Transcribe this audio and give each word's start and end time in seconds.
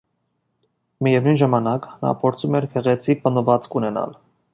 Միևնույն 1.07 1.37
ժամանակ 1.41 1.85
նա 2.05 2.13
փորձում 2.23 2.57
էր 2.61 2.67
գեղեցիկ 2.77 3.21
պատմվածք 3.27 3.77
ունենալ։ 3.81 4.17